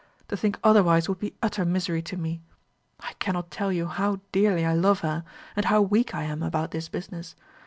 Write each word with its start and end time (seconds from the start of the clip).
To 0.29 0.35
think 0.35 0.57
otherwise 0.63 1.07
would 1.07 1.19
be 1.19 1.35
utter 1.43 1.63
misery 1.63 2.01
to 2.01 2.17
me. 2.17 2.41
I 3.01 3.13
cannot 3.19 3.51
tell 3.51 3.71
you 3.71 3.85
how 3.85 4.19
dearly 4.31 4.65
I 4.65 4.73
love 4.73 5.01
her, 5.01 5.23
and 5.55 5.65
how 5.65 5.83
weak 5.83 6.15
I 6.15 6.23
am 6.23 6.41
about 6.41 6.71
this 6.71 6.89
business. 6.89 7.35